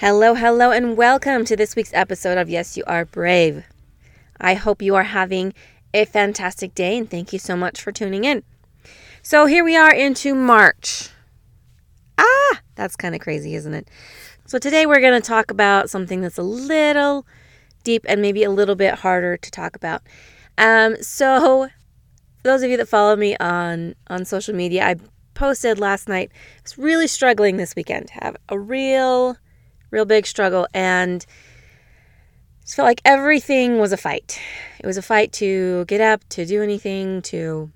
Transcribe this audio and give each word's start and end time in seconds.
Hello, 0.00 0.34
hello, 0.34 0.72
and 0.72 0.94
welcome 0.94 1.46
to 1.46 1.56
this 1.56 1.74
week's 1.74 1.94
episode 1.94 2.36
of 2.36 2.50
Yes, 2.50 2.76
You 2.76 2.84
Are 2.86 3.06
Brave. 3.06 3.64
I 4.38 4.52
hope 4.52 4.82
you 4.82 4.94
are 4.94 5.04
having 5.04 5.54
a 5.94 6.04
fantastic 6.04 6.74
day 6.74 6.98
and 6.98 7.10
thank 7.10 7.32
you 7.32 7.38
so 7.38 7.56
much 7.56 7.80
for 7.80 7.92
tuning 7.92 8.24
in. 8.24 8.42
So, 9.22 9.46
here 9.46 9.64
we 9.64 9.74
are 9.74 9.90
into 9.90 10.34
March. 10.34 11.08
Ah, 12.18 12.60
that's 12.74 12.94
kind 12.94 13.14
of 13.14 13.22
crazy, 13.22 13.54
isn't 13.54 13.72
it? 13.72 13.88
So, 14.44 14.58
today 14.58 14.84
we're 14.84 15.00
going 15.00 15.18
to 15.18 15.26
talk 15.26 15.50
about 15.50 15.88
something 15.88 16.20
that's 16.20 16.36
a 16.36 16.42
little 16.42 17.26
deep 17.82 18.04
and 18.06 18.20
maybe 18.20 18.44
a 18.44 18.50
little 18.50 18.76
bit 18.76 18.96
harder 18.96 19.38
to 19.38 19.50
talk 19.50 19.76
about. 19.76 20.02
Um, 20.58 21.02
so, 21.02 21.68
those 22.42 22.62
of 22.62 22.68
you 22.68 22.76
that 22.76 22.88
follow 22.88 23.16
me 23.16 23.34
on, 23.38 23.94
on 24.08 24.26
social 24.26 24.54
media, 24.54 24.84
I 24.84 24.96
posted 25.32 25.78
last 25.78 26.06
night. 26.06 26.32
I 26.34 26.60
was 26.64 26.76
really 26.76 27.06
struggling 27.06 27.56
this 27.56 27.74
weekend 27.74 28.08
to 28.08 28.14
have 28.22 28.36
a 28.50 28.58
real 28.58 29.38
real 29.90 30.04
big 30.04 30.26
struggle. 30.26 30.66
And 30.74 31.24
it 32.62 32.68
felt 32.68 32.86
like 32.86 33.02
everything 33.04 33.78
was 33.78 33.92
a 33.92 33.96
fight. 33.96 34.40
It 34.80 34.86
was 34.86 34.96
a 34.96 35.02
fight 35.02 35.32
to 35.34 35.84
get 35.86 36.00
up, 36.00 36.28
to 36.30 36.44
do 36.44 36.62
anything, 36.62 37.22
to 37.22 37.70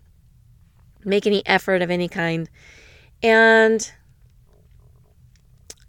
make 1.04 1.26
any 1.26 1.46
effort 1.46 1.82
of 1.82 1.90
any 1.90 2.08
kind. 2.08 2.48
And 3.22 3.90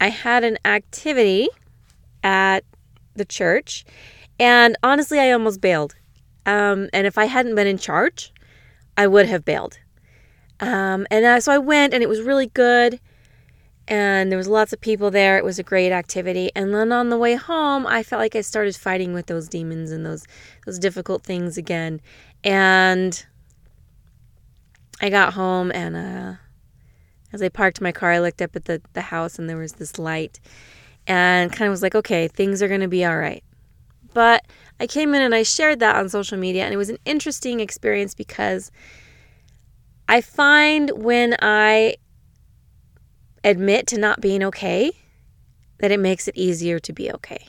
I 0.00 0.08
had 0.08 0.44
an 0.44 0.58
activity 0.64 1.48
at 2.22 2.64
the 3.14 3.24
church, 3.24 3.84
and 4.38 4.76
honestly, 4.82 5.18
I 5.18 5.32
almost 5.32 5.60
bailed. 5.60 5.94
Um, 6.46 6.88
and 6.92 7.06
if 7.06 7.18
I 7.18 7.26
hadn't 7.26 7.54
been 7.54 7.66
in 7.66 7.78
charge, 7.78 8.32
I 8.96 9.06
would 9.06 9.26
have 9.26 9.44
bailed. 9.44 9.78
Um, 10.60 11.06
and 11.10 11.42
so 11.42 11.52
I 11.52 11.58
went, 11.58 11.94
and 11.94 12.02
it 12.02 12.08
was 12.08 12.20
really 12.20 12.46
good 12.46 13.00
and 13.92 14.32
there 14.32 14.38
was 14.38 14.48
lots 14.48 14.72
of 14.72 14.80
people 14.80 15.10
there. 15.10 15.36
It 15.36 15.44
was 15.44 15.58
a 15.58 15.62
great 15.62 15.92
activity. 15.92 16.50
And 16.56 16.74
then 16.74 16.92
on 16.92 17.10
the 17.10 17.18
way 17.18 17.34
home, 17.34 17.86
I 17.86 18.02
felt 18.02 18.20
like 18.20 18.34
I 18.34 18.40
started 18.40 18.74
fighting 18.74 19.12
with 19.12 19.26
those 19.26 19.48
demons 19.48 19.90
and 19.90 20.06
those 20.06 20.26
those 20.64 20.78
difficult 20.78 21.22
things 21.24 21.58
again. 21.58 22.00
And 22.42 23.22
I 25.02 25.10
got 25.10 25.34
home 25.34 25.70
and 25.74 25.94
uh, 25.94 26.36
as 27.34 27.42
I 27.42 27.50
parked 27.50 27.82
my 27.82 27.92
car, 27.92 28.12
I 28.12 28.20
looked 28.20 28.40
up 28.40 28.56
at 28.56 28.64
the, 28.64 28.80
the 28.94 29.02
house 29.02 29.38
and 29.38 29.46
there 29.46 29.58
was 29.58 29.74
this 29.74 29.98
light 29.98 30.40
and 31.06 31.52
kind 31.52 31.68
of 31.68 31.72
was 31.72 31.82
like, 31.82 31.94
okay, 31.94 32.28
things 32.28 32.62
are 32.62 32.68
going 32.68 32.80
to 32.80 32.88
be 32.88 33.04
all 33.04 33.18
right. 33.18 33.44
But 34.14 34.46
I 34.80 34.86
came 34.86 35.14
in 35.14 35.20
and 35.20 35.34
I 35.34 35.42
shared 35.42 35.80
that 35.80 35.96
on 35.96 36.08
social 36.08 36.38
media 36.38 36.64
and 36.64 36.72
it 36.72 36.78
was 36.78 36.88
an 36.88 36.98
interesting 37.04 37.60
experience 37.60 38.14
because 38.14 38.72
I 40.08 40.22
find 40.22 40.90
when 40.92 41.36
I 41.42 41.96
admit 43.44 43.86
to 43.88 43.98
not 43.98 44.20
being 44.20 44.42
okay, 44.44 44.92
that 45.78 45.90
it 45.90 46.00
makes 46.00 46.28
it 46.28 46.36
easier 46.36 46.78
to 46.78 46.92
be 46.92 47.10
okay. 47.12 47.48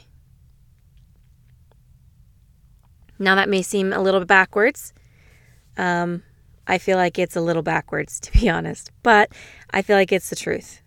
Now, 3.20 3.36
that 3.36 3.48
may 3.48 3.61
seem 3.61 3.93
a 3.93 4.02
little 4.02 4.26
backwards. 4.26 4.93
Um, 5.77 6.23
I 6.67 6.77
feel 6.77 6.98
like 6.98 7.20
it's 7.20 7.36
a 7.36 7.42
little 7.42 7.61
backwards, 7.61 8.20
to 8.21 8.31
be 8.31 8.49
honest, 8.49 8.92
but 9.04 9.31
I 9.71 9.81
feel 9.81 9.95
like 9.95 10.11
it's 10.11 10.30
the 10.30 10.36
truth. 10.36 10.81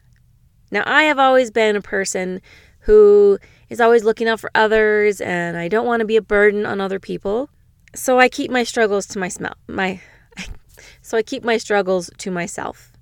Now, 0.70 0.82
I 0.84 1.04
have 1.04 1.18
always 1.18 1.50
been 1.50 1.76
a 1.76 1.80
person 1.80 2.42
who 2.80 3.38
is 3.68 3.80
always 3.80 4.04
looking 4.04 4.28
out 4.28 4.40
for 4.40 4.50
others, 4.54 5.20
and 5.20 5.56
I 5.56 5.68
don't 5.68 5.86
want 5.86 6.00
to 6.00 6.06
be 6.06 6.16
a 6.16 6.22
burden 6.22 6.66
on 6.66 6.80
other 6.80 6.98
people. 6.98 7.48
So 7.94 8.18
I 8.18 8.28
keep 8.28 8.50
my 8.50 8.64
struggles 8.64 9.06
to 9.08 9.18
my 9.18 9.28
smell, 9.28 9.54
my, 9.68 10.00
so 11.00 11.16
I 11.16 11.22
keep 11.22 11.44
my 11.44 11.56
struggles 11.58 12.10
to 12.18 12.30
myself 12.30 12.95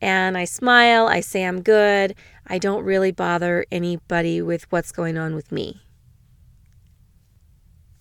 and 0.00 0.38
I 0.38 0.44
smile, 0.44 1.06
I 1.06 1.20
say 1.20 1.44
I'm 1.44 1.62
good. 1.62 2.14
I 2.46 2.58
don't 2.58 2.84
really 2.84 3.12
bother 3.12 3.66
anybody 3.70 4.40
with 4.40 4.70
what's 4.70 4.92
going 4.92 5.18
on 5.18 5.34
with 5.34 5.50
me. 5.50 5.80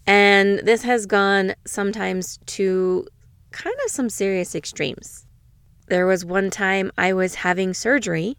And 0.05 0.59
this 0.59 0.83
has 0.83 1.05
gone 1.05 1.53
sometimes 1.65 2.39
to 2.45 3.07
kind 3.51 3.75
of 3.83 3.91
some 3.91 4.09
serious 4.09 4.55
extremes. 4.55 5.25
There 5.87 6.05
was 6.05 6.23
one 6.23 6.49
time 6.49 6.91
I 6.97 7.13
was 7.13 7.35
having 7.35 7.73
surgery 7.73 8.37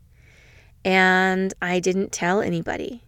and 0.85 1.53
I 1.61 1.81
didn't 1.81 2.13
tell 2.13 2.41
anybody. 2.41 3.03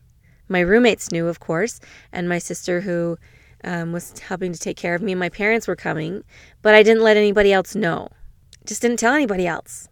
My 0.49 0.61
roommates 0.61 1.13
knew, 1.13 1.29
of 1.29 1.41
course, 1.41 1.79
and 2.13 2.29
my 2.29 2.39
sister, 2.39 2.81
who 2.81 3.17
um, 3.63 3.93
was 3.93 4.19
helping 4.19 4.53
to 4.53 4.59
take 4.59 4.77
care 4.77 4.97
of 4.97 5.03
me, 5.03 5.13
and 5.13 5.21
my 5.21 5.29
parents 5.29 5.69
were 5.69 5.77
coming, 5.77 6.25
but 6.61 6.75
I 6.75 6.83
didn't 6.83 7.05
let 7.05 7.17
anybody 7.17 7.53
else 7.53 7.77
know. 7.77 8.09
Just 8.67 8.83
didn't 8.83 8.99
tell 8.99 9.15
anybody 9.15 9.47
else 9.47 9.89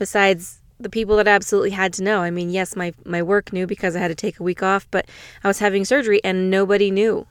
besides 0.00 0.62
the 0.80 0.88
people 0.88 1.14
that 1.16 1.28
I 1.28 1.32
absolutely 1.32 1.70
had 1.70 1.92
to 1.92 2.02
know. 2.02 2.22
I 2.22 2.30
mean, 2.30 2.48
yes, 2.48 2.74
my, 2.74 2.94
my 3.04 3.22
work 3.22 3.52
knew 3.52 3.66
because 3.66 3.94
I 3.94 4.00
had 4.00 4.08
to 4.08 4.14
take 4.14 4.40
a 4.40 4.42
week 4.42 4.62
off, 4.62 4.90
but 4.90 5.06
I 5.44 5.48
was 5.48 5.58
having 5.58 5.84
surgery 5.84 6.24
and 6.24 6.50
nobody 6.50 6.90
knew. 6.90 7.26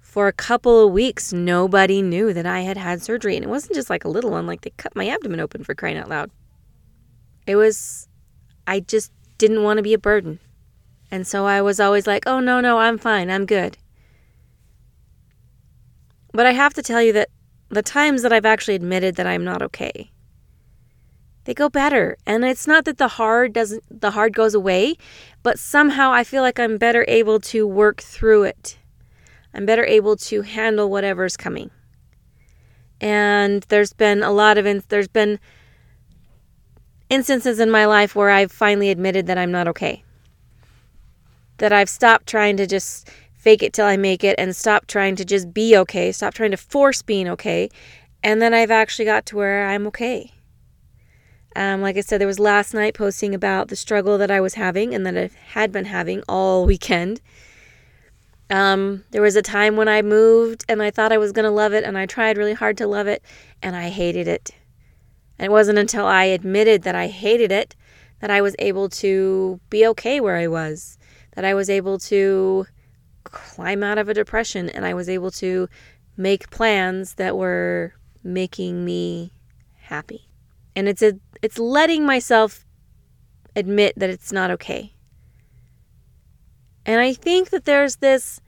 For 0.00 0.26
a 0.26 0.32
couple 0.32 0.84
of 0.84 0.92
weeks, 0.92 1.32
nobody 1.32 2.02
knew 2.02 2.32
that 2.32 2.44
I 2.44 2.60
had 2.62 2.76
had 2.76 3.02
surgery. 3.02 3.36
And 3.36 3.44
it 3.44 3.48
wasn't 3.48 3.74
just 3.74 3.88
like 3.88 4.04
a 4.04 4.08
little 4.08 4.32
one, 4.32 4.48
like 4.48 4.62
they 4.62 4.70
cut 4.70 4.96
my 4.96 5.08
abdomen 5.08 5.38
open 5.38 5.62
for 5.62 5.76
crying 5.76 5.96
out 5.96 6.08
loud. 6.08 6.30
It 7.46 7.54
was, 7.54 8.08
I 8.66 8.80
just 8.80 9.12
didn't 9.38 9.62
want 9.62 9.76
to 9.76 9.82
be 9.82 9.94
a 9.94 9.98
burden. 9.98 10.40
And 11.08 11.24
so 11.24 11.46
I 11.46 11.62
was 11.62 11.78
always 11.78 12.08
like, 12.08 12.24
oh, 12.26 12.40
no, 12.40 12.60
no, 12.60 12.78
I'm 12.78 12.98
fine, 12.98 13.30
I'm 13.30 13.46
good. 13.46 13.78
But 16.32 16.46
I 16.46 16.52
have 16.52 16.74
to 16.74 16.82
tell 16.82 17.00
you 17.00 17.12
that 17.12 17.28
the 17.68 17.82
times 17.82 18.22
that 18.22 18.32
I've 18.32 18.44
actually 18.44 18.74
admitted 18.74 19.14
that 19.16 19.26
I'm 19.26 19.44
not 19.44 19.62
okay, 19.62 20.10
they 21.44 21.54
go 21.54 21.68
better. 21.68 22.16
And 22.26 22.44
it's 22.44 22.66
not 22.66 22.84
that 22.84 22.98
the 22.98 23.08
hard 23.08 23.52
doesn't 23.52 23.82
the 23.90 24.12
hard 24.12 24.34
goes 24.34 24.54
away, 24.54 24.96
but 25.42 25.58
somehow 25.58 26.12
I 26.12 26.24
feel 26.24 26.42
like 26.42 26.58
I'm 26.58 26.78
better 26.78 27.04
able 27.08 27.40
to 27.40 27.66
work 27.66 28.02
through 28.02 28.44
it. 28.44 28.78
I'm 29.54 29.66
better 29.66 29.84
able 29.84 30.16
to 30.16 30.42
handle 30.42 30.90
whatever's 30.90 31.36
coming. 31.36 31.70
And 33.00 33.62
there's 33.68 33.92
been 33.92 34.22
a 34.22 34.32
lot 34.32 34.58
of 34.58 34.66
in, 34.66 34.82
there's 34.88 35.08
been 35.08 35.38
instances 37.10 37.60
in 37.60 37.70
my 37.70 37.86
life 37.86 38.16
where 38.16 38.30
I've 38.30 38.50
finally 38.50 38.90
admitted 38.90 39.26
that 39.26 39.38
I'm 39.38 39.52
not 39.52 39.68
okay. 39.68 40.02
That 41.58 41.72
I've 41.72 41.88
stopped 41.88 42.26
trying 42.26 42.56
to 42.56 42.66
just 42.66 43.08
fake 43.34 43.62
it 43.62 43.72
till 43.72 43.86
I 43.86 43.96
make 43.96 44.24
it 44.24 44.36
and 44.38 44.56
stop 44.56 44.86
trying 44.86 45.16
to 45.16 45.24
just 45.24 45.52
be 45.52 45.76
okay, 45.76 46.10
stop 46.12 46.34
trying 46.34 46.50
to 46.52 46.56
force 46.56 47.02
being 47.02 47.28
okay, 47.28 47.68
and 48.22 48.40
then 48.40 48.54
I've 48.54 48.70
actually 48.70 49.04
got 49.04 49.26
to 49.26 49.36
where 49.36 49.68
I'm 49.68 49.86
okay. 49.88 50.32
Um, 51.56 51.82
like 51.82 51.96
I 51.96 52.00
said, 52.00 52.20
there 52.20 52.26
was 52.26 52.40
last 52.40 52.74
night 52.74 52.94
posting 52.94 53.34
about 53.34 53.68
the 53.68 53.76
struggle 53.76 54.18
that 54.18 54.30
I 54.30 54.40
was 54.40 54.54
having 54.54 54.94
and 54.94 55.06
that 55.06 55.16
I 55.16 55.30
had 55.52 55.70
been 55.70 55.84
having 55.84 56.22
all 56.28 56.66
weekend. 56.66 57.20
Um, 58.50 59.04
there 59.10 59.22
was 59.22 59.36
a 59.36 59.42
time 59.42 59.76
when 59.76 59.88
I 59.88 60.02
moved 60.02 60.64
and 60.68 60.82
I 60.82 60.90
thought 60.90 61.12
I 61.12 61.18
was 61.18 61.32
going 61.32 61.44
to 61.44 61.50
love 61.50 61.72
it 61.72 61.84
and 61.84 61.96
I 61.96 62.06
tried 62.06 62.36
really 62.36 62.52
hard 62.54 62.76
to 62.78 62.86
love 62.86 63.06
it 63.06 63.22
and 63.62 63.76
I 63.76 63.88
hated 63.88 64.28
it. 64.28 64.50
And 65.38 65.46
it 65.46 65.50
wasn't 65.50 65.78
until 65.78 66.06
I 66.06 66.24
admitted 66.24 66.82
that 66.82 66.94
I 66.94 67.08
hated 67.08 67.50
it 67.52 67.74
that 68.20 68.30
I 68.30 68.40
was 68.40 68.56
able 68.58 68.88
to 68.88 69.60
be 69.70 69.86
okay 69.88 70.20
where 70.20 70.36
I 70.36 70.46
was, 70.46 70.98
that 71.34 71.44
I 71.44 71.54
was 71.54 71.68
able 71.68 71.98
to 72.00 72.66
climb 73.24 73.82
out 73.82 73.98
of 73.98 74.08
a 74.08 74.14
depression 74.14 74.70
and 74.70 74.84
I 74.84 74.94
was 74.94 75.08
able 75.08 75.30
to 75.32 75.68
make 76.16 76.50
plans 76.50 77.14
that 77.14 77.36
were 77.36 77.94
making 78.22 78.84
me 78.84 79.32
happy. 79.76 80.28
And 80.76 80.88
it's 80.88 81.02
a 81.02 81.18
it's 81.42 81.58
letting 81.58 82.04
myself 82.06 82.64
admit 83.54 83.94
that 83.96 84.10
it's 84.10 84.32
not 84.32 84.50
okay. 84.50 84.94
And 86.86 87.00
I 87.00 87.12
think 87.12 87.50
that 87.50 87.64
there's 87.64 87.96
this 87.96 88.40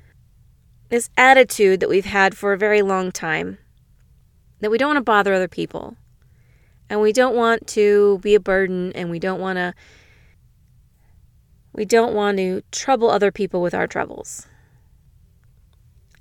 this 0.89 1.11
attitude 1.17 1.81
that 1.81 1.89
we've 1.89 2.05
had 2.05 2.37
for 2.37 2.53
a 2.53 2.59
very 2.59 2.83
long 2.83 3.11
time 3.11 3.59
that 4.61 4.71
we 4.71 4.79
don't 4.79 4.89
want 4.89 4.99
to 4.99 5.03
bother 5.03 5.35
other 5.35 5.49
people. 5.49 5.97
And 6.89 7.01
we 7.01 7.13
don't 7.13 7.35
want 7.35 7.67
to 7.69 8.19
be 8.21 8.35
a 8.35 8.41
burden 8.41 8.93
and 8.95 9.11
we 9.11 9.19
don't 9.19 9.41
want 9.41 9.57
to 9.57 9.75
we 11.73 11.85
don't 11.85 12.15
want 12.15 12.39
to 12.39 12.63
trouble 12.73 13.11
other 13.11 13.31
people 13.31 13.61
with 13.61 13.75
our 13.75 13.87
troubles. 13.87 14.47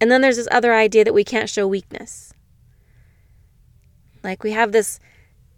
And 0.02 0.12
then 0.12 0.22
there's 0.22 0.36
this 0.36 0.50
other 0.52 0.74
idea 0.74 1.06
that 1.06 1.14
we 1.14 1.24
can't 1.24 1.50
show 1.50 1.68
weakness. 1.68 2.34
Like 4.24 4.44
we 4.44 4.52
have 4.52 4.72
this 4.72 5.00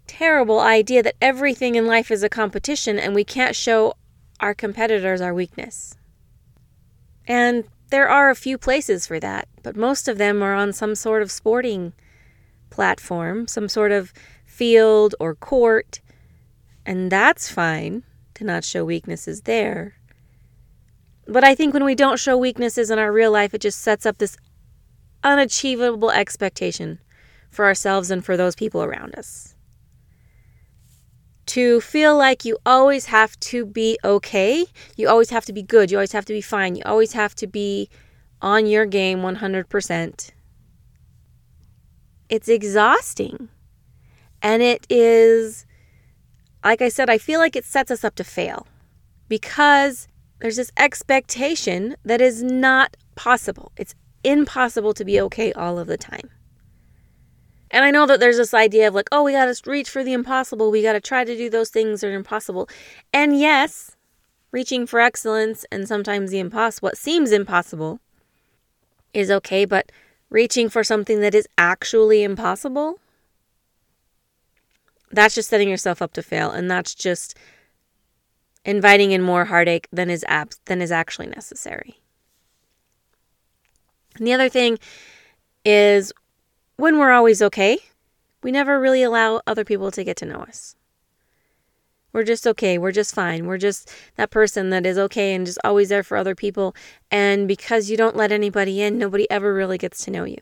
terrible 0.08 0.60
idea 0.60 1.04
that 1.04 1.16
everything 1.22 1.76
in 1.76 1.86
life 1.86 2.10
is 2.10 2.24
a 2.24 2.30
competition 2.30 2.98
and 2.98 3.14
we 3.14 3.24
can't 3.24 3.56
show 3.56 3.94
our 4.40 4.54
competitors 4.54 5.22
our 5.22 5.34
weakness. 5.34 5.96
And 7.28 7.66
there 7.90 8.10
are 8.10 8.30
a 8.30 8.36
few 8.36 8.58
places 8.58 9.08
for 9.08 9.20
that, 9.20 9.48
but 9.64 9.76
most 9.76 10.08
of 10.08 10.18
them 10.18 10.42
are 10.42 10.54
on 10.54 10.74
some 10.74 10.96
sort 10.96 11.22
of 11.22 11.32
sporting 11.32 11.94
platform, 12.70 13.48
some 13.48 13.70
sort 13.70 13.92
of 13.92 14.14
field 14.46 15.16
or 15.20 15.36
court, 15.36 16.02
and 16.86 17.12
that's 17.12 17.52
fine 17.52 18.04
to 18.34 18.44
not 18.44 18.64
show 18.64 18.86
weaknesses 18.86 19.42
there. 19.42 19.96
But 21.28 21.44
I 21.44 21.56
think 21.56 21.74
when 21.74 21.84
we 21.84 21.96
don't 21.96 22.20
show 22.20 22.38
weaknesses 22.38 22.90
in 22.90 23.00
our 23.00 23.12
real 23.12 23.32
life, 23.32 23.54
it 23.54 23.62
just 23.62 23.80
sets 23.80 24.06
up 24.06 24.18
this 24.18 24.38
unachievable 25.24 26.12
expectation 26.12 27.00
for 27.50 27.66
ourselves 27.66 28.10
and 28.12 28.24
for 28.24 28.38
those 28.38 28.56
people 28.56 28.84
around 28.84 29.16
us. 29.16 29.56
To 31.48 31.82
feel 31.82 32.18
like 32.18 32.46
you 32.46 32.58
always 32.66 33.06
have 33.06 33.40
to 33.40 33.66
be 33.66 33.98
okay, 34.04 34.66
you 34.98 35.08
always 35.08 35.30
have 35.30 35.46
to 35.46 35.54
be 35.54 35.64
good, 35.64 35.90
you 35.90 35.98
always 35.98 36.12
have 36.12 36.26
to 36.26 36.34
be 36.34 36.42
fine, 36.42 36.76
you 36.76 36.84
always 36.86 37.14
have 37.14 37.36
to 37.36 37.48
be 37.48 37.90
on 38.42 38.66
your 38.66 38.86
game 38.86 39.20
100%. 39.20 40.32
It's 42.30 42.50
exhausting. 42.50 43.50
And 44.42 44.62
it 44.62 44.86
is, 44.90 45.66
like 46.64 46.82
I 46.82 46.90
said, 46.90 47.10
I 47.10 47.18
feel 47.18 47.40
like 47.40 47.56
it 47.56 47.66
sets 47.66 47.92
us 47.92 48.04
up 48.04 48.16
to 48.16 48.24
fail 48.24 48.68
because 49.30 50.08
there's 50.40 50.58
this 50.58 50.72
expectation 50.78 51.96
that 52.04 52.22
is 52.22 52.44
not 52.44 52.96
possible. 53.16 53.72
It's 53.78 53.96
impossible 54.24 54.94
to 54.94 55.06
be 55.06 55.20
okay 55.22 55.54
all 55.54 55.80
of 55.80 55.88
the 55.88 55.98
time. 55.98 56.30
And 57.72 57.84
I 57.84 57.92
know 57.92 58.06
that 58.06 58.20
there's 58.20 58.38
this 58.38 58.54
idea 58.54 58.88
of 58.88 58.96
like, 58.96 59.10
oh, 59.12 59.24
we 59.24 59.34
got 59.34 59.54
to 59.54 59.70
reach 59.70 59.90
for 59.90 60.04
the 60.04 60.14
impossible. 60.14 60.72
We 60.72 60.82
got 60.82 60.94
to 60.94 61.02
try 61.02 61.24
to 61.24 61.36
do 61.36 61.50
those 61.50 61.70
things 61.70 62.02
that 62.02 62.08
are 62.08 62.14
impossible. 62.16 62.70
And 63.14 63.38
yes, 63.38 63.96
reaching 64.52 64.88
for 64.88 65.00
excellence 65.00 65.66
and 65.72 65.88
sometimes 65.88 66.32
the 66.32 66.40
impossible, 66.40 66.88
what 66.88 66.98
seems 66.98 67.32
impossible, 67.32 68.00
is 69.14 69.30
okay. 69.30 69.66
But 69.66 69.92
reaching 70.30 70.70
for 70.70 70.84
something 70.84 71.20
that 71.22 71.36
is 71.36 71.48
actually 71.58 72.24
impossible, 72.24 73.00
that's 75.12 75.36
just 75.36 75.50
setting 75.50 75.70
yourself 75.70 76.02
up 76.02 76.14
to 76.14 76.24
fail. 76.24 76.52
And 76.52 76.72
that's 76.72 76.96
just 76.96 77.38
inviting 78.64 79.12
in 79.12 79.22
more 79.22 79.46
heartache 79.46 79.88
than 79.92 80.10
is 80.10 80.26
abs- 80.28 80.60
than 80.66 80.82
is 80.82 80.92
actually 80.92 81.28
necessary. 81.28 82.02
And 84.18 84.28
the 84.28 84.34
other 84.34 84.50
thing 84.50 84.78
is 85.64 86.12
when 86.78 86.98
we're 86.98 87.12
always 87.12 87.42
okay, 87.42 87.80
we 88.42 88.52
never 88.52 88.80
really 88.80 89.04
allow 89.04 89.42
other 89.46 89.66
people 89.66 89.92
to 89.92 90.04
get 90.04 90.16
to 90.18 90.26
know 90.26 90.38
us. 90.38 90.76
We're 92.14 92.24
just 92.24 92.48
okay. 92.48 92.78
We're 92.78 92.92
just 92.92 93.14
fine. 93.14 93.46
We're 93.46 93.58
just 93.58 93.92
that 94.16 94.32
person 94.32 94.70
that 94.70 94.86
is 94.86 94.98
okay 94.98 95.36
and 95.36 95.46
just 95.46 95.60
always 95.64 95.90
there 95.90 96.04
for 96.04 96.18
other 96.18 96.34
people. 96.34 96.76
And 97.12 97.48
because 97.48 97.90
you 97.90 97.98
don't 97.98 98.16
let 98.16 98.32
anybody 98.32 98.82
in, 98.82 98.98
nobody 98.98 99.30
ever 99.30 99.54
really 99.54 99.78
gets 99.78 100.04
to 100.06 100.12
know 100.12 100.24
you. 100.24 100.38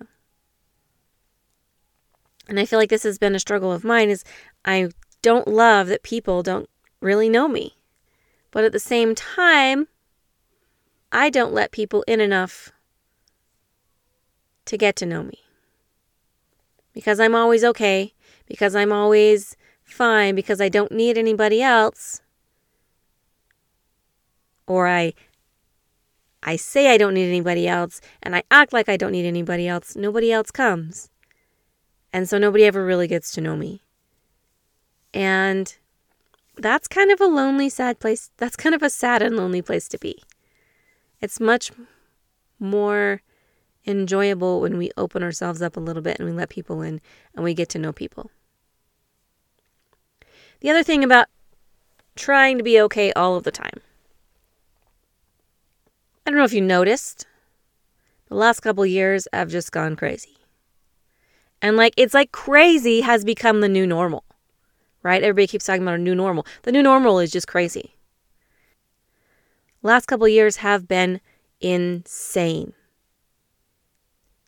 And 2.48 2.60
I 2.60 2.66
feel 2.66 2.78
like 2.78 2.90
this 2.90 3.04
has 3.04 3.18
been 3.18 3.36
a 3.36 3.40
struggle 3.40 3.72
of 3.72 3.84
mine 3.84 4.10
is 4.10 4.24
I 4.64 4.90
don't 5.22 5.48
love 5.48 5.88
that 5.88 6.04
people 6.04 6.44
don't 6.44 6.70
really 7.02 7.30
know 7.30 7.48
me. 7.48 7.78
But 8.52 8.64
at 8.64 8.72
the 8.72 8.80
same 8.80 9.16
time, 9.16 9.88
I 11.12 11.30
don't 11.30 11.54
let 11.54 11.72
people 11.72 12.04
in 12.08 12.22
enough 12.22 12.72
to 14.66 14.78
get 14.78 14.96
to 14.98 15.06
know 15.06 15.24
me. 15.24 15.45
Because 16.96 17.20
I'm 17.20 17.36
always 17.36 17.64
okay, 17.64 18.16
because 18.48 18.76
I'm 18.76 18.92
always 18.92 19.56
fine, 19.84 20.34
because 20.34 20.60
I 20.60 20.70
don't 20.70 20.92
need 20.92 21.16
anybody 21.16 21.62
else, 21.62 22.22
or 24.66 24.88
I 24.88 25.14
I 26.42 26.56
say 26.56 26.94
I 26.94 26.98
don't 26.98 27.16
need 27.16 27.28
anybody 27.28 27.68
else 27.68 28.02
and 28.22 28.36
I 28.36 28.44
act 28.52 28.72
like 28.72 28.88
I 28.88 28.98
don't 28.98 29.12
need 29.12 29.26
anybody 29.26 29.68
else, 29.68 29.96
nobody 29.96 30.32
else 30.32 30.52
comes. 30.52 31.10
And 32.14 32.30
so 32.30 32.38
nobody 32.38 32.66
ever 32.66 32.86
really 32.86 33.08
gets 33.08 33.32
to 33.32 33.42
know 33.42 33.58
me. 33.58 33.82
And 35.14 35.76
that's 36.56 36.88
kind 36.88 37.12
of 37.12 37.20
a 37.20 37.26
lonely, 37.26 37.68
sad 37.68 38.00
place. 38.00 38.32
That's 38.38 38.56
kind 38.56 38.76
of 38.76 38.84
a 38.84 38.90
sad 38.90 39.22
and 39.22 39.36
lonely 39.36 39.62
place 39.62 39.88
to 39.90 39.98
be. 39.98 40.24
It's 41.20 41.40
much 41.40 41.72
more 42.60 43.22
enjoyable 43.86 44.62
when 44.62 44.78
we 44.78 44.92
open 44.98 45.24
ourselves 45.24 45.62
up 45.62 45.78
a 45.78 45.80
little 45.80 46.02
bit 46.02 46.18
and 46.20 46.28
we 46.28 46.34
let 46.34 46.50
people 46.50 46.82
in 46.82 47.02
and 47.34 47.44
we 47.44 47.54
get 47.54 47.70
to 47.70 47.80
know 47.80 47.94
people. 47.94 48.32
The 50.62 50.70
other 50.70 50.84
thing 50.84 51.04
about 51.04 51.28
trying 52.16 52.58
to 52.58 52.64
be 52.64 52.80
okay 52.82 53.12
all 53.14 53.36
of 53.36 53.44
the 53.44 53.52
time. 53.52 53.82
I 56.26 56.32
don't 56.32 56.38
know 56.38 56.46
if 56.46 56.54
you 56.54 56.62
noticed, 56.62 57.28
the 58.30 58.36
last 58.36 58.62
couple 58.62 58.86
years 58.86 59.28
I've 59.32 59.50
just 59.50 59.72
gone 59.72 59.96
crazy. 59.96 60.38
And 61.62 61.78
like 61.78 61.94
it's 61.98 62.14
like 62.14 62.32
crazy 62.32 63.02
has 63.02 63.24
become 63.24 63.62
the 63.62 63.70
new 63.70 63.86
normal 63.86 64.26
right? 65.06 65.22
Everybody 65.22 65.46
keeps 65.46 65.66
talking 65.66 65.84
about 65.84 65.96
a 65.96 66.00
new 66.00 66.16
normal. 66.16 66.48
The 66.64 66.72
new 66.72 66.82
normal 66.82 67.20
is 67.20 67.32
just 67.32 67.48
crazy. 67.48 67.94
Last 69.84 70.08
couple 70.08 70.28
years 70.28 70.58
have 70.58 70.88
been 70.88 71.22
insane. 71.62 72.74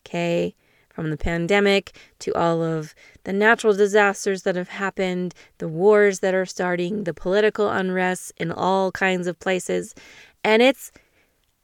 Okay? 0.08 0.54
From 0.88 1.10
the 1.10 1.16
pandemic 1.16 1.92
to 2.20 2.34
all 2.34 2.60
of 2.60 2.92
the 3.22 3.32
natural 3.32 3.72
disasters 3.72 4.42
that 4.42 4.56
have 4.56 4.70
happened, 4.70 5.32
the 5.58 5.68
wars 5.68 6.18
that 6.20 6.34
are 6.34 6.46
starting, 6.46 7.04
the 7.04 7.14
political 7.14 7.68
unrest 7.68 8.32
in 8.36 8.50
all 8.50 8.90
kinds 8.90 9.28
of 9.28 9.38
places. 9.38 9.94
And 10.42 10.60
it's 10.60 10.90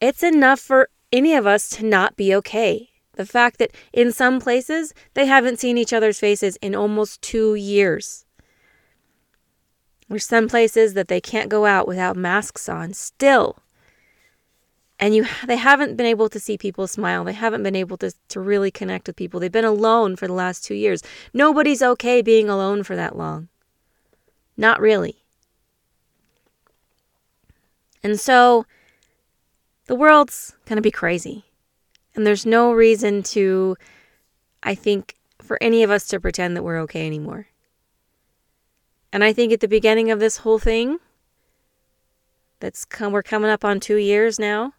it's 0.00 0.22
enough 0.22 0.60
for 0.60 0.88
any 1.10 1.34
of 1.34 1.46
us 1.46 1.68
to 1.70 1.84
not 1.84 2.16
be 2.16 2.32
okay. 2.34 2.90
The 3.14 3.26
fact 3.26 3.58
that 3.58 3.72
in 3.92 4.12
some 4.12 4.40
places 4.40 4.94
they 5.14 5.26
haven't 5.26 5.58
seen 5.58 5.78
each 5.78 5.92
other's 5.92 6.20
faces 6.20 6.56
in 6.62 6.76
almost 6.76 7.20
2 7.22 7.56
years. 7.56 8.26
There's 10.08 10.26
some 10.26 10.48
places 10.48 10.94
that 10.94 11.08
they 11.08 11.20
can't 11.20 11.48
go 11.48 11.66
out 11.66 11.88
without 11.88 12.16
masks 12.16 12.68
on 12.68 12.92
still. 12.92 13.58
And 15.04 15.14
you 15.14 15.26
they 15.46 15.58
haven't 15.58 15.98
been 15.98 16.06
able 16.06 16.30
to 16.30 16.40
see 16.40 16.56
people 16.56 16.86
smile. 16.86 17.24
They 17.24 17.34
haven't 17.34 17.62
been 17.62 17.76
able 17.76 17.98
to, 17.98 18.14
to 18.28 18.40
really 18.40 18.70
connect 18.70 19.06
with 19.06 19.16
people. 19.16 19.38
They've 19.38 19.52
been 19.52 19.62
alone 19.62 20.16
for 20.16 20.26
the 20.26 20.32
last 20.32 20.64
two 20.64 20.74
years. 20.74 21.02
Nobody's 21.34 21.82
okay 21.82 22.22
being 22.22 22.48
alone 22.48 22.84
for 22.84 22.96
that 22.96 23.14
long. 23.14 23.48
Not 24.56 24.80
really. 24.80 25.16
And 28.02 28.18
so 28.18 28.64
the 29.88 29.94
world's 29.94 30.54
going 30.64 30.76
to 30.76 30.80
be 30.80 30.90
crazy. 30.90 31.44
And 32.14 32.26
there's 32.26 32.46
no 32.46 32.72
reason 32.72 33.22
to, 33.24 33.76
I 34.62 34.74
think, 34.74 35.16
for 35.42 35.58
any 35.60 35.82
of 35.82 35.90
us 35.90 36.08
to 36.08 36.18
pretend 36.18 36.56
that 36.56 36.62
we're 36.62 36.80
okay 36.80 37.06
anymore. 37.06 37.48
And 39.12 39.22
I 39.22 39.34
think 39.34 39.52
at 39.52 39.60
the 39.60 39.68
beginning 39.68 40.10
of 40.10 40.18
this 40.18 40.38
whole 40.38 40.58
thing, 40.58 40.96
that's 42.58 42.86
come, 42.86 43.12
we're 43.12 43.22
coming 43.22 43.50
up 43.50 43.66
on 43.66 43.80
two 43.80 43.96
years 43.96 44.38
now. 44.38 44.72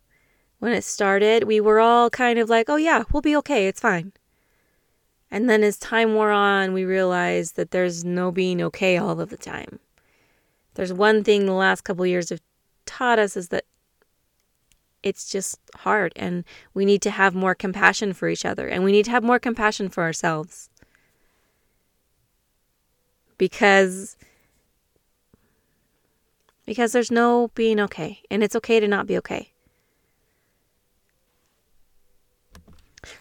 When 0.65 0.73
it 0.73 0.83
started, 0.83 1.43
we 1.43 1.61
were 1.61 1.79
all 1.79 2.09
kind 2.09 2.39
of 2.39 2.49
like, 2.49 2.71
oh, 2.71 2.75
yeah, 2.75 3.03
we'll 3.13 3.21
be 3.21 3.35
okay. 3.35 3.67
It's 3.67 3.79
fine. 3.79 4.13
And 5.29 5.47
then 5.47 5.63
as 5.63 5.77
time 5.77 6.15
wore 6.15 6.31
on, 6.31 6.73
we 6.73 6.85
realized 6.85 7.55
that 7.55 7.69
there's 7.69 8.03
no 8.03 8.31
being 8.31 8.59
okay 8.63 8.97
all 8.97 9.19
of 9.19 9.29
the 9.29 9.37
time. 9.37 9.77
There's 10.73 10.91
one 10.91 11.23
thing 11.23 11.45
the 11.45 11.51
last 11.51 11.81
couple 11.81 12.03
years 12.07 12.31
have 12.31 12.41
taught 12.87 13.19
us 13.19 13.37
is 13.37 13.49
that 13.49 13.65
it's 15.03 15.29
just 15.29 15.59
hard 15.75 16.13
and 16.15 16.43
we 16.73 16.83
need 16.83 17.03
to 17.03 17.11
have 17.11 17.35
more 17.35 17.53
compassion 17.53 18.11
for 18.11 18.27
each 18.27 18.43
other 18.43 18.67
and 18.67 18.83
we 18.83 18.91
need 18.91 19.05
to 19.05 19.11
have 19.11 19.23
more 19.23 19.37
compassion 19.37 19.87
for 19.87 20.01
ourselves 20.01 20.71
because 23.37 24.17
because 26.65 26.91
there's 26.91 27.11
no 27.11 27.51
being 27.53 27.79
okay 27.79 28.23
and 28.31 28.41
it's 28.41 28.55
okay 28.55 28.79
to 28.79 28.87
not 28.87 29.05
be 29.05 29.15
okay. 29.15 29.51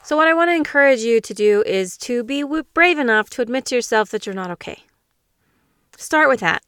So 0.02 0.16
what 0.16 0.28
I 0.28 0.34
want 0.34 0.50
to 0.50 0.54
encourage 0.54 1.00
you 1.00 1.20
to 1.20 1.34
do 1.34 1.62
is 1.66 1.96
to 1.98 2.22
be 2.24 2.44
brave 2.74 2.98
enough 2.98 3.30
to 3.30 3.42
admit 3.42 3.66
to 3.66 3.74
yourself 3.74 4.10
that 4.10 4.26
you're 4.26 4.34
not 4.34 4.50
okay. 4.50 4.82
Start 5.96 6.28
with 6.28 6.40
that. 6.40 6.62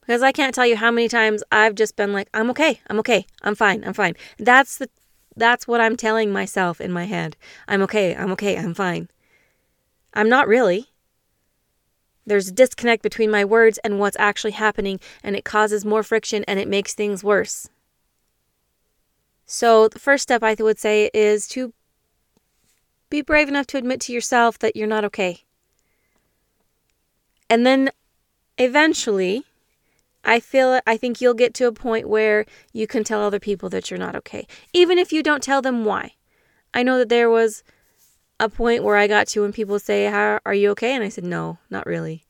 Because 0.00 0.22
I 0.22 0.32
can't 0.32 0.54
tell 0.54 0.66
you 0.66 0.76
how 0.76 0.90
many 0.90 1.08
times 1.08 1.42
I've 1.50 1.74
just 1.74 1.96
been 1.96 2.12
like, 2.12 2.28
I'm 2.34 2.50
okay, 2.50 2.80
I'm 2.88 2.98
okay, 2.98 3.24
I'm 3.42 3.54
fine, 3.54 3.84
I'm 3.84 3.94
fine. 3.94 4.14
That's 4.38 4.76
the 4.78 4.88
that's 5.36 5.66
what 5.66 5.80
I'm 5.80 5.96
telling 5.96 6.32
myself 6.32 6.80
in 6.80 6.92
my 6.92 7.04
head. 7.04 7.36
I'm 7.66 7.82
okay, 7.82 8.14
I'm 8.14 8.30
okay, 8.32 8.56
I'm 8.56 8.74
fine. 8.74 9.08
I'm 10.12 10.28
not 10.28 10.46
really. 10.46 10.90
There's 12.26 12.48
a 12.48 12.52
disconnect 12.52 13.02
between 13.02 13.30
my 13.30 13.44
words 13.44 13.78
and 13.84 13.98
what's 13.98 14.16
actually 14.18 14.52
happening, 14.52 15.00
and 15.22 15.36
it 15.36 15.44
causes 15.44 15.84
more 15.84 16.02
friction 16.02 16.44
and 16.46 16.60
it 16.60 16.68
makes 16.68 16.94
things 16.94 17.24
worse. 17.24 17.68
So, 19.46 19.88
the 19.88 19.98
first 19.98 20.22
step 20.22 20.42
I 20.42 20.56
would 20.58 20.78
say 20.78 21.10
is 21.12 21.46
to 21.48 21.74
be 23.10 23.20
brave 23.20 23.48
enough 23.48 23.66
to 23.68 23.78
admit 23.78 24.00
to 24.02 24.12
yourself 24.12 24.58
that 24.58 24.74
you're 24.74 24.88
not 24.88 25.04
okay. 25.04 25.44
And 27.50 27.66
then 27.66 27.90
eventually, 28.58 29.44
I 30.24 30.40
feel 30.40 30.80
I 30.86 30.96
think 30.96 31.20
you'll 31.20 31.34
get 31.34 31.54
to 31.54 31.66
a 31.66 31.72
point 31.72 32.08
where 32.08 32.46
you 32.72 32.86
can 32.86 33.04
tell 33.04 33.22
other 33.22 33.38
people 33.38 33.68
that 33.68 33.90
you're 33.90 33.98
not 33.98 34.16
okay, 34.16 34.46
even 34.72 34.98
if 34.98 35.12
you 35.12 35.22
don't 35.22 35.42
tell 35.42 35.60
them 35.60 35.84
why. 35.84 36.14
I 36.72 36.82
know 36.82 36.98
that 36.98 37.08
there 37.08 37.30
was 37.30 37.62
a 38.40 38.48
point 38.48 38.82
where 38.82 38.96
I 38.96 39.06
got 39.06 39.28
to 39.28 39.42
when 39.42 39.52
people 39.52 39.78
say, 39.78 40.06
How 40.06 40.40
are 40.44 40.54
you 40.54 40.70
okay? 40.70 40.94
And 40.94 41.04
I 41.04 41.08
said, 41.08 41.24
No, 41.24 41.58
not 41.70 41.86
really. 41.86 42.24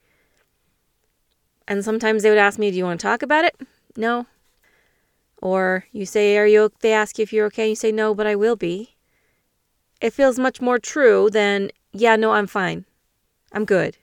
And 1.66 1.85
sometimes 1.85 2.23
they 2.23 2.28
would 2.28 2.38
ask 2.38 2.59
me, 2.59 2.71
Do 2.71 2.76
you 2.76 2.85
want 2.85 3.00
to 3.00 3.06
talk 3.06 3.23
about 3.23 3.44
it? 3.44 3.54
No. 3.97 4.26
Or 5.44 5.84
you 5.92 6.06
say, 6.06 6.38
Are 6.38 6.46
you 6.46 6.72
they 6.80 6.94
ask 6.94 7.18
you 7.18 7.22
if 7.22 7.30
you're 7.32 7.46
okay, 7.46 7.64
and 7.64 7.68
you 7.68 7.76
say, 7.76 7.92
No, 7.92 8.14
but 8.14 8.26
I 8.26 8.34
will 8.34 8.56
be. 8.56 8.96
It 10.00 10.14
feels 10.14 10.38
much 10.38 10.62
more 10.62 10.78
true 10.78 11.28
than, 11.30 11.70
Yeah, 11.92 12.16
no, 12.16 12.32
I'm 12.32 12.46
fine. 12.46 12.86
I'm 13.52 13.66
good. 13.66 13.98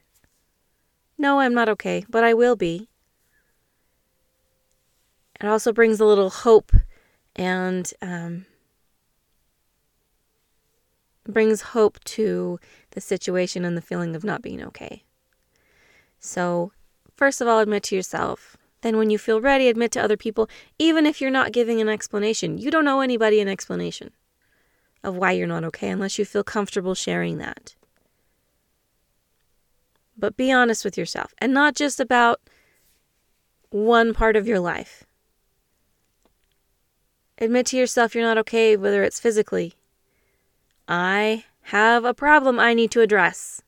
No, 1.18 1.40
I'm 1.40 1.56
not 1.56 1.68
okay, 1.68 2.06
but 2.10 2.24
I 2.24 2.36
will 2.36 2.56
be. 2.56 2.90
It 5.40 5.48
also 5.48 5.74
brings 5.74 6.00
a 6.00 6.06
little 6.06 6.30
hope 6.30 6.72
and 7.36 7.92
um, 8.04 8.46
brings 11.28 11.62
hope 11.62 12.00
to 12.04 12.60
the 12.92 13.02
situation 13.02 13.66
and 13.66 13.76
the 13.76 13.82
feeling 13.82 14.16
of 14.16 14.24
not 14.24 14.44
being 14.44 14.64
okay. 14.64 15.06
So, 16.20 16.72
first 17.16 17.42
of 17.42 17.48
all, 17.48 17.58
admit 17.60 17.82
to 17.86 17.96
yourself. 17.96 18.58
Then, 18.82 18.98
when 18.98 19.10
you 19.10 19.18
feel 19.18 19.40
ready, 19.42 19.68
admit 19.68 19.92
to 19.92 20.02
other 20.02 20.18
people, 20.18 20.50
even 20.80 21.06
if 21.06 21.22
you're 21.22 21.30
not 21.30 21.52
giving 21.52 21.80
an 21.80 21.90
explanation. 21.90 22.58
You 22.58 22.72
don't 22.72 22.88
owe 22.88 23.02
anybody 23.02 23.40
an 23.40 23.48
explanation 23.48 24.12
of 25.04 25.16
why 25.16 25.32
you're 25.32 25.48
not 25.48 25.64
okay 25.64 25.90
unless 25.90 26.18
you 26.20 26.26
feel 26.26 26.44
comfortable 26.44 26.96
sharing 26.96 27.38
that. 27.38 27.76
But 30.18 30.38
be 30.38 30.52
honest 30.52 30.86
with 30.86 30.98
yourself 30.98 31.34
and 31.40 31.54
not 31.54 31.76
just 31.76 32.00
about 32.00 32.42
one 33.70 34.14
part 34.14 34.36
of 34.36 34.48
your 34.48 34.60
life. 34.60 35.04
Admit 37.38 37.68
to 37.68 37.78
yourself 37.78 38.14
you're 38.14 38.24
not 38.24 38.38
okay, 38.38 38.78
whether 38.78 39.04
it's 39.04 39.20
physically. 39.20 39.74
I 40.88 41.46
have 41.64 42.06
a 42.06 42.14
problem 42.14 42.60
I 42.60 42.74
need 42.74 42.92
to 42.92 43.02
address. 43.02 43.62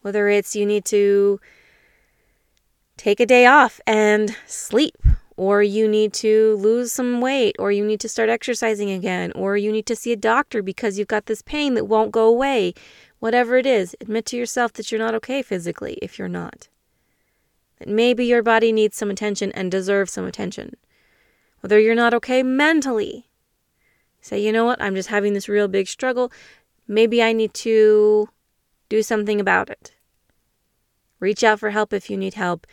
Whether 0.00 0.28
it's 0.28 0.56
you 0.56 0.66
need 0.66 0.84
to 0.86 1.40
take 2.96 3.20
a 3.20 3.26
day 3.26 3.46
off 3.46 3.80
and 3.86 4.36
sleep, 4.46 4.96
or 5.36 5.62
you 5.62 5.88
need 5.88 6.12
to 6.14 6.56
lose 6.56 6.92
some 6.92 7.20
weight, 7.20 7.56
or 7.58 7.72
you 7.72 7.84
need 7.84 8.00
to 8.00 8.08
start 8.08 8.28
exercising 8.28 8.90
again, 8.90 9.32
or 9.32 9.56
you 9.56 9.72
need 9.72 9.86
to 9.86 9.96
see 9.96 10.12
a 10.12 10.16
doctor 10.16 10.62
because 10.62 10.98
you've 10.98 11.08
got 11.08 11.26
this 11.26 11.42
pain 11.42 11.74
that 11.74 11.86
won't 11.86 12.12
go 12.12 12.26
away. 12.26 12.74
Whatever 13.18 13.56
it 13.56 13.66
is, 13.66 13.96
admit 14.00 14.26
to 14.26 14.36
yourself 14.36 14.72
that 14.74 14.92
you're 14.92 14.98
not 14.98 15.14
okay 15.14 15.42
physically 15.42 15.98
if 16.02 16.18
you're 16.18 16.28
not. 16.28 16.68
That 17.78 17.88
maybe 17.88 18.24
your 18.24 18.42
body 18.42 18.70
needs 18.70 18.96
some 18.96 19.10
attention 19.10 19.50
and 19.52 19.70
deserves 19.70 20.12
some 20.12 20.26
attention 20.26 20.76
whether 21.64 21.80
you're 21.80 21.94
not 21.94 22.12
okay 22.12 22.42
mentally. 22.42 23.30
Say, 24.20 24.38
you 24.38 24.52
know 24.52 24.66
what, 24.66 24.82
I'm 24.82 24.94
just 24.94 25.08
having 25.08 25.32
this 25.32 25.48
real 25.48 25.66
big 25.66 25.88
struggle. 25.88 26.30
Maybe 26.86 27.22
I 27.22 27.32
need 27.32 27.54
to 27.54 28.28
do 28.90 29.02
something 29.02 29.40
about 29.40 29.70
it. 29.70 29.93
Reach 31.24 31.42
out 31.42 31.58
for 31.58 31.70
help 31.70 31.94
if 31.94 32.10
you 32.10 32.18
need 32.18 32.34
help. 32.34 32.66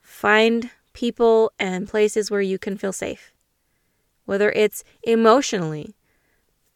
Find 0.00 0.70
people 0.94 1.52
and 1.58 1.86
places 1.86 2.30
where 2.30 2.40
you 2.40 2.58
can 2.58 2.78
feel 2.78 2.90
safe. 2.90 3.34
Whether 4.24 4.50
it's 4.52 4.82
emotionally, 5.02 5.94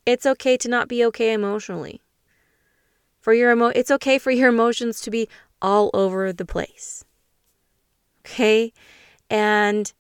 it's 0.05 0.27
okay 0.27 0.59
to 0.59 0.69
not 0.69 0.87
be 0.87 1.03
okay 1.07 1.33
emotionally. 1.33 2.03
For 3.19 3.33
your 3.33 3.51
emo- 3.53 3.73
it's 3.81 3.91
okay 3.91 4.19
for 4.19 4.31
your 4.31 4.51
emotions 4.51 5.01
to 5.01 5.11
be 5.11 5.27
all 5.63 5.89
over 5.95 6.35
the 6.35 6.45
place. 6.45 7.03
Okay? 8.21 8.75
And 9.31 9.91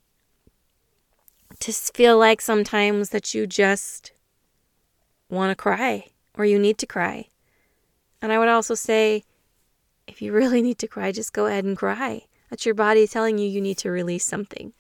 to 1.61 1.73
feel 1.73 2.19
like 2.19 2.43
sometimes 2.43 3.09
that 3.09 3.33
you 3.33 3.47
just 3.47 4.13
want 5.31 5.51
to 5.51 5.57
cry 5.57 6.09
or 6.35 6.45
you 6.45 6.59
need 6.59 6.77
to 6.77 6.87
cry. 6.87 7.29
And 8.21 8.33
I 8.33 8.39
would 8.39 8.49
also 8.49 8.75
say, 8.75 9.25
if 10.09 10.23
you 10.23 10.33
really 10.33 10.63
need 10.63 10.79
to 10.79 10.89
cry, 10.89 11.13
just 11.13 11.33
go 11.33 11.47
ahead 11.47 11.65
and 11.65 11.77
cry. 11.77 12.25
That's 12.51 12.67
your 12.67 12.75
body 12.75 13.07
telling 13.07 13.39
you 13.39 13.49
you 13.49 13.61
need 13.61 13.79
to 13.79 13.91
release 13.91 14.25
something. 14.25 14.73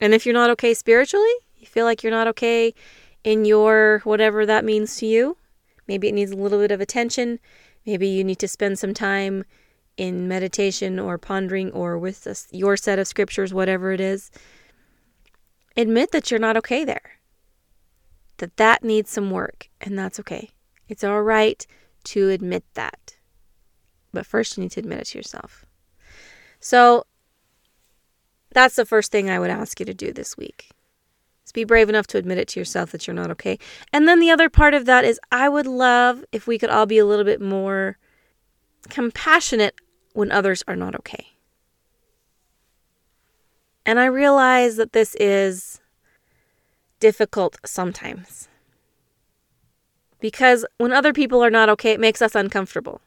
And 0.00 0.14
if 0.14 0.26
you're 0.26 0.32
not 0.32 0.50
okay 0.50 0.74
spiritually, 0.74 1.32
you 1.56 1.66
feel 1.66 1.84
like 1.84 2.02
you're 2.02 2.10
not 2.10 2.26
okay 2.28 2.74
in 3.22 3.44
your 3.44 4.00
whatever 4.04 4.44
that 4.44 4.64
means 4.64 4.96
to 4.96 5.06
you, 5.06 5.36
maybe 5.86 6.08
it 6.08 6.14
needs 6.14 6.32
a 6.32 6.36
little 6.36 6.58
bit 6.58 6.70
of 6.70 6.80
attention. 6.80 7.38
Maybe 7.86 8.08
you 8.08 8.24
need 8.24 8.38
to 8.40 8.48
spend 8.48 8.78
some 8.78 8.94
time 8.94 9.44
in 9.96 10.26
meditation 10.26 10.98
or 10.98 11.18
pondering 11.18 11.70
or 11.72 11.98
with 11.98 12.26
a, 12.26 12.34
your 12.54 12.76
set 12.76 12.98
of 12.98 13.06
scriptures, 13.06 13.54
whatever 13.54 13.92
it 13.92 14.00
is, 14.00 14.30
admit 15.76 16.10
that 16.12 16.30
you're 16.30 16.40
not 16.40 16.56
okay 16.56 16.84
there. 16.84 17.18
That 18.38 18.56
that 18.56 18.82
needs 18.82 19.10
some 19.10 19.30
work, 19.30 19.68
and 19.80 19.96
that's 19.96 20.18
okay. 20.18 20.50
It's 20.88 21.04
all 21.04 21.22
right 21.22 21.64
to 22.04 22.30
admit 22.30 22.64
that. 22.74 23.16
But 24.12 24.26
first, 24.26 24.56
you 24.56 24.62
need 24.62 24.72
to 24.72 24.80
admit 24.80 25.00
it 25.00 25.06
to 25.08 25.18
yourself. 25.18 25.66
So, 26.60 27.04
that's 28.50 28.76
the 28.76 28.86
first 28.86 29.10
thing 29.10 29.28
I 29.28 29.40
would 29.40 29.50
ask 29.50 29.80
you 29.80 29.86
to 29.86 29.94
do 29.94 30.12
this 30.12 30.36
week. 30.36 30.70
Is 31.44 31.52
be 31.52 31.64
brave 31.64 31.88
enough 31.88 32.06
to 32.08 32.18
admit 32.18 32.38
it 32.38 32.48
to 32.48 32.60
yourself 32.60 32.92
that 32.92 33.06
you're 33.06 33.14
not 33.14 33.30
okay. 33.32 33.58
And 33.92 34.08
then 34.08 34.20
the 34.20 34.30
other 34.30 34.48
part 34.48 34.72
of 34.74 34.86
that 34.86 35.04
is 35.04 35.20
I 35.32 35.48
would 35.48 35.66
love 35.66 36.24
if 36.32 36.46
we 36.46 36.58
could 36.58 36.70
all 36.70 36.86
be 36.86 36.98
a 36.98 37.04
little 37.04 37.24
bit 37.24 37.40
more 37.40 37.98
compassionate 38.88 39.74
when 40.12 40.30
others 40.30 40.62
are 40.68 40.76
not 40.76 40.94
okay. 40.94 41.34
And 43.84 43.98
I 43.98 44.06
realize 44.06 44.76
that 44.76 44.92
this 44.92 45.14
is 45.16 45.80
difficult 47.00 47.58
sometimes. 47.66 48.48
Because 50.24 50.64
when 50.78 50.90
other 50.90 51.12
people 51.12 51.44
are 51.44 51.50
not 51.50 51.68
okay, 51.68 51.90
it 51.90 52.00
makes 52.00 52.22
us 52.22 52.34
uncomfortable. 52.34 53.02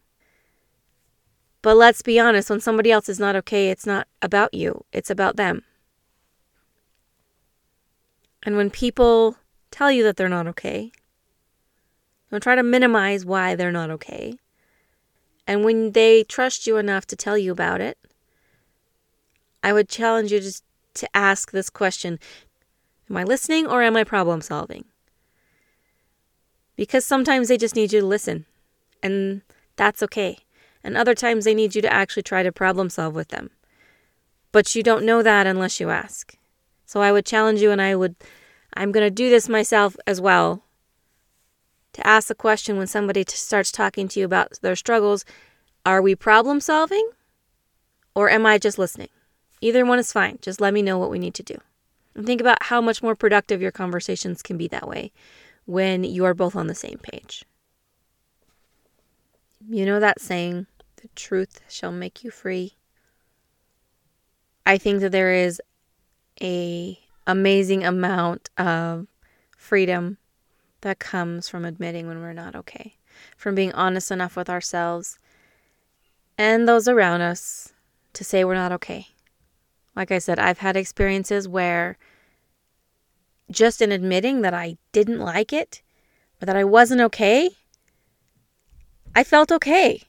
But 1.63 1.75
let's 1.75 2.03
be 2.03 2.19
honest, 2.19 2.47
when 2.47 2.59
somebody 2.59 2.91
else 2.91 3.09
is 3.09 3.19
not 3.19 3.35
okay, 3.37 3.71
it's 3.71 3.87
not 3.87 4.07
about 4.21 4.53
you, 4.53 4.85
it's 4.93 5.09
about 5.09 5.35
them. 5.35 5.63
And 8.43 8.55
when 8.55 8.69
people 8.69 9.35
tell 9.71 9.91
you 9.91 10.03
that 10.03 10.15
they're 10.15 10.29
not 10.29 10.45
okay, 10.45 10.91
don't 12.29 12.43
try 12.43 12.53
to 12.53 12.61
minimize 12.61 13.25
why 13.25 13.55
they're 13.55 13.71
not 13.71 13.89
okay. 13.89 14.35
And 15.47 15.65
when 15.65 15.93
they 15.93 16.23
trust 16.23 16.67
you 16.67 16.77
enough 16.77 17.07
to 17.07 17.15
tell 17.15 17.35
you 17.35 17.51
about 17.51 17.81
it, 17.81 17.97
I 19.63 19.73
would 19.73 19.89
challenge 19.89 20.31
you 20.31 20.39
just 20.39 20.63
to 20.93 21.09
ask 21.17 21.49
this 21.49 21.71
question 21.71 22.19
Am 23.09 23.17
I 23.17 23.23
listening 23.23 23.65
or 23.65 23.81
am 23.81 23.97
I 23.97 24.03
problem 24.03 24.39
solving? 24.39 24.85
Because 26.77 27.05
sometimes 27.05 27.49
they 27.49 27.57
just 27.57 27.75
need 27.75 27.91
you 27.91 27.99
to 27.99 28.05
listen, 28.05 28.45
and 29.03 29.41
that's 29.75 30.01
okay. 30.03 30.37
And 30.83 30.95
other 30.95 31.13
times 31.13 31.43
they 31.43 31.53
need 31.53 31.75
you 31.75 31.81
to 31.81 31.91
actually 31.91 32.23
try 32.23 32.43
to 32.43 32.51
problem 32.53 32.89
solve 32.89 33.15
with 33.15 33.27
them. 33.27 33.49
But 34.53 34.73
you 34.73 34.83
don't 34.83 35.03
know 35.03 35.21
that 35.21 35.45
unless 35.45 35.81
you 35.81 35.89
ask. 35.89 36.37
So 36.85 37.01
I 37.01 37.11
would 37.11 37.25
challenge 37.25 37.61
you, 37.61 37.71
and 37.71 37.81
I 37.81 37.95
would, 37.95 38.15
I'm 38.73 38.93
going 38.93 39.05
to 39.05 39.11
do 39.11 39.29
this 39.29 39.49
myself 39.49 39.97
as 40.07 40.21
well 40.21 40.63
to 41.97 42.07
ask 42.07 42.27
the 42.27 42.35
question 42.35 42.77
when 42.77 42.87
somebody 42.87 43.25
t- 43.25 43.35
starts 43.35 43.71
talking 43.71 44.07
to 44.07 44.19
you 44.19 44.25
about 44.25 44.59
their 44.61 44.75
struggles 44.75 45.25
are 45.83 46.01
we 46.01 46.15
problem 46.15 46.59
solving 46.59 47.09
or 48.13 48.29
am 48.29 48.45
I 48.45 48.57
just 48.57 48.77
listening? 48.77 49.09
Either 49.61 49.85
one 49.85 49.99
is 49.99 50.11
fine. 50.11 50.37
Just 50.41 50.61
let 50.61 50.73
me 50.73 50.81
know 50.81 50.97
what 50.97 51.09
we 51.09 51.17
need 51.17 51.33
to 51.35 51.43
do. 51.43 51.57
And 52.13 52.25
think 52.25 52.41
about 52.41 52.63
how 52.63 52.81
much 52.81 53.01
more 53.01 53.15
productive 53.15 53.61
your 53.61 53.71
conversations 53.71 54.43
can 54.43 54.57
be 54.57 54.67
that 54.67 54.87
way 54.87 55.11
when 55.67 56.03
you 56.03 56.25
are 56.25 56.33
both 56.33 56.55
on 56.55 56.65
the 56.65 56.73
same 56.73 56.97
page. 56.97 57.45
You 59.69 59.85
know 59.85 59.99
that 59.99 60.19
saying, 60.19 60.65
the 60.95 61.09
truth 61.15 61.61
shall 61.69 61.91
make 61.91 62.23
you 62.23 62.31
free. 62.31 62.73
I 64.65 64.79
think 64.79 65.01
that 65.01 65.11
there 65.11 65.33
is 65.33 65.61
a 66.41 66.97
amazing 67.27 67.83
amount 67.83 68.49
of 68.57 69.05
freedom 69.55 70.17
that 70.81 70.97
comes 70.97 71.47
from 71.47 71.65
admitting 71.65 72.07
when 72.07 72.21
we're 72.21 72.33
not 72.33 72.55
okay, 72.55 72.95
from 73.35 73.53
being 73.53 73.73
honest 73.73 74.09
enough 74.09 74.35
with 74.35 74.49
ourselves 74.49 75.19
and 76.37 76.67
those 76.67 76.87
around 76.87 77.21
us 77.21 77.73
to 78.13 78.23
say 78.23 78.43
we're 78.43 78.53
not 78.53 78.71
okay. 78.71 79.07
Like 79.95 80.11
I 80.11 80.19
said, 80.19 80.37
I've 80.39 80.59
had 80.59 80.77
experiences 80.77 81.47
where 81.47 81.97
just 83.49 83.81
in 83.81 83.91
admitting 83.91 84.41
that 84.41 84.53
I 84.53 84.77
didn't 84.91 85.19
like 85.19 85.53
it 85.53 85.81
or 86.41 86.45
that 86.45 86.55
I 86.55 86.63
wasn't 86.63 87.01
okay, 87.01 87.49
I 89.15 89.23
felt 89.23 89.51
okay. 89.51 90.03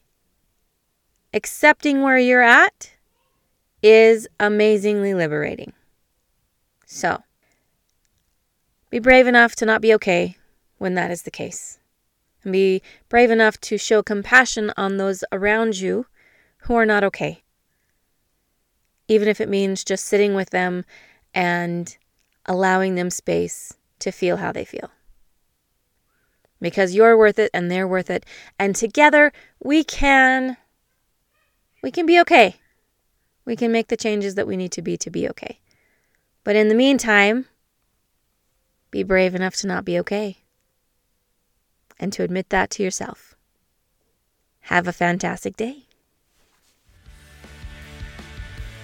Accepting 1.32 2.02
where 2.02 2.18
you're 2.18 2.42
at 2.42 2.92
is 3.82 4.26
amazingly 4.40 5.14
liberating. 5.14 5.72
So, 6.86 7.22
be 8.90 8.98
brave 8.98 9.26
enough 9.26 9.54
to 9.56 9.66
not 9.66 9.82
be 9.82 9.92
okay 9.94 10.36
when 10.78 10.94
that 10.94 11.10
is 11.10 11.22
the 11.22 11.30
case. 11.30 11.78
And 12.42 12.52
be 12.52 12.82
brave 13.08 13.30
enough 13.30 13.60
to 13.62 13.76
show 13.78 14.02
compassion 14.02 14.72
on 14.76 14.96
those 14.96 15.22
around 15.30 15.78
you 15.78 16.06
who 16.62 16.74
are 16.74 16.86
not 16.86 17.04
okay. 17.04 17.42
Even 19.06 19.28
if 19.28 19.40
it 19.40 19.48
means 19.48 19.84
just 19.84 20.06
sitting 20.06 20.34
with 20.34 20.50
them 20.50 20.84
and 21.34 21.96
allowing 22.48 22.94
them 22.94 23.10
space 23.10 23.74
to 24.00 24.10
feel 24.10 24.38
how 24.38 24.50
they 24.50 24.64
feel. 24.64 24.90
Because 26.60 26.94
you're 26.94 27.16
worth 27.16 27.38
it 27.38 27.50
and 27.54 27.70
they're 27.70 27.86
worth 27.86 28.10
it. 28.10 28.26
And 28.58 28.74
together 28.74 29.32
we 29.62 29.84
can 29.84 30.56
we 31.82 31.92
can 31.92 32.06
be 32.06 32.18
okay. 32.20 32.56
We 33.44 33.54
can 33.54 33.70
make 33.70 33.88
the 33.88 33.96
changes 33.96 34.34
that 34.34 34.46
we 34.46 34.56
need 34.56 34.72
to 34.72 34.82
be 34.82 34.96
to 34.96 35.10
be 35.10 35.28
okay. 35.28 35.60
But 36.42 36.56
in 36.56 36.68
the 36.68 36.74
meantime, 36.74 37.46
be 38.90 39.02
brave 39.02 39.34
enough 39.34 39.54
to 39.56 39.66
not 39.66 39.84
be 39.84 39.98
okay 40.00 40.38
and 42.00 42.12
to 42.12 42.22
admit 42.22 42.48
that 42.50 42.70
to 42.70 42.82
yourself. 42.82 43.36
Have 44.62 44.88
a 44.88 44.92
fantastic 44.92 45.56
day. 45.56 45.84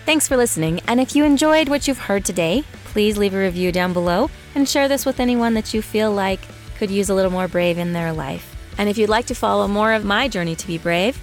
Thanks 0.06 0.28
for 0.28 0.36
listening, 0.36 0.80
and 0.86 1.00
if 1.00 1.16
you 1.16 1.24
enjoyed 1.24 1.68
what 1.70 1.88
you've 1.88 1.98
heard 1.98 2.26
today, 2.26 2.64
please 2.94 3.18
leave 3.18 3.34
a 3.34 3.38
review 3.38 3.72
down 3.72 3.92
below 3.92 4.30
and 4.54 4.68
share 4.68 4.86
this 4.86 5.04
with 5.04 5.18
anyone 5.18 5.54
that 5.54 5.74
you 5.74 5.82
feel 5.82 6.12
like 6.12 6.38
could 6.78 6.92
use 6.92 7.10
a 7.10 7.14
little 7.14 7.32
more 7.32 7.48
brave 7.48 7.76
in 7.76 7.92
their 7.92 8.12
life. 8.12 8.54
And 8.78 8.88
if 8.88 8.96
you'd 8.96 9.10
like 9.10 9.26
to 9.26 9.34
follow 9.34 9.66
more 9.66 9.92
of 9.92 10.04
my 10.04 10.28
journey 10.28 10.54
to 10.54 10.66
be 10.68 10.78
brave, 10.78 11.20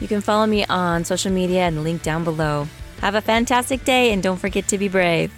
you 0.00 0.08
can 0.08 0.22
follow 0.22 0.46
me 0.46 0.64
on 0.64 1.04
social 1.04 1.30
media 1.30 1.66
and 1.66 1.84
link 1.84 2.02
down 2.02 2.24
below. 2.24 2.66
Have 3.02 3.16
a 3.16 3.20
fantastic 3.20 3.84
day 3.84 4.14
and 4.14 4.22
don't 4.22 4.38
forget 4.38 4.66
to 4.68 4.78
be 4.78 4.88
brave. 4.88 5.30